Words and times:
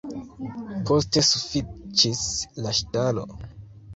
Poste 0.89 1.21
sufiĉis 1.27 2.23
la 2.65 2.75
ŝtalo. 2.79 3.27